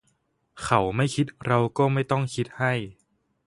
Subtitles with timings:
[0.63, 2.73] เขาไม่คิดเราก็ไม่ต้องคิดให้